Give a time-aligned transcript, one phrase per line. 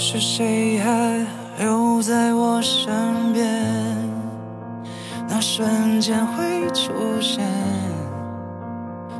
[0.00, 1.26] 是谁还
[1.58, 3.44] 留在我身边？
[5.28, 7.44] 那瞬间会出现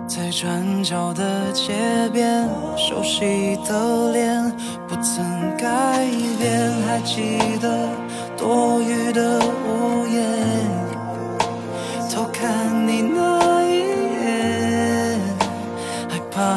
[0.06, 1.74] 在转角的街
[2.12, 4.52] 边，熟悉的脸
[4.86, 5.24] 不曾
[5.56, 6.06] 改
[6.38, 7.88] 变，还记得
[8.36, 9.40] 多余的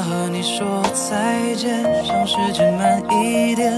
[0.01, 3.71] 和你说再见，想时间慢一点，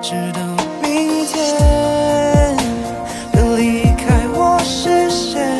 [0.00, 0.40] 直到
[0.82, 2.56] 明天，
[3.32, 5.56] 别离开我视线。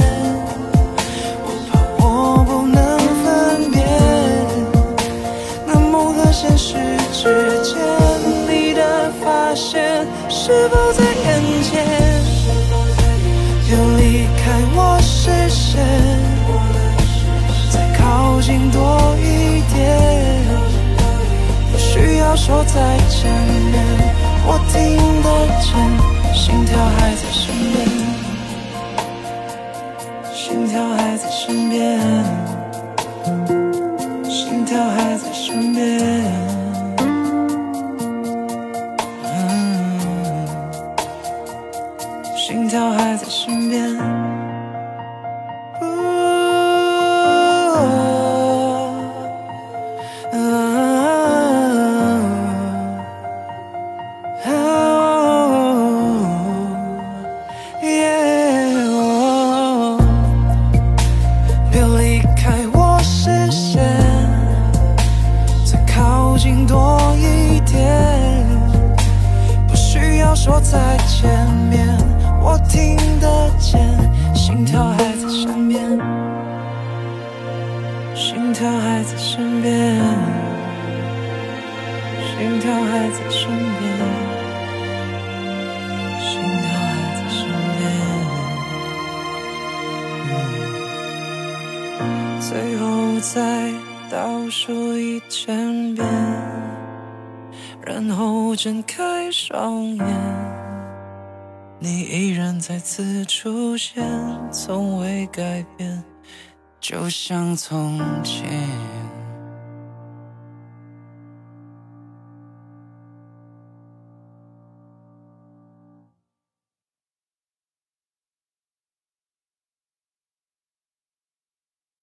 [1.44, 3.84] 我怕我不能分辨
[5.66, 6.74] 那梦和现实
[7.12, 7.76] 之间，
[8.48, 11.84] 你的发现是否在眼前？
[13.68, 15.84] 别离开我视线，
[22.46, 22.74] 说再
[23.08, 23.28] 见
[23.72, 23.74] 面，
[24.46, 24.72] 我听
[25.20, 25.28] 得
[25.60, 25.74] 见，
[26.32, 27.74] 心跳还在身边。
[30.32, 31.98] 心跳还在身边，
[34.30, 35.98] 心跳还在身边。
[39.24, 39.98] 嗯，
[42.36, 44.45] 心跳还在身边。
[72.68, 73.80] 听得见，
[74.34, 75.80] 心跳还在身边，
[78.14, 80.00] 心跳还在身边，
[82.20, 83.82] 心跳还在身边，
[86.20, 87.38] 心跳还在身
[87.78, 87.80] 边。
[92.40, 92.48] 最
[92.78, 92.84] 后
[93.20, 93.70] 再
[94.10, 96.06] 倒数一千遍，
[97.84, 100.06] 然后睁开双眼，
[101.78, 104.02] 你依然再次出现，
[104.50, 106.02] 从未改变，
[106.80, 108.46] 就像从前。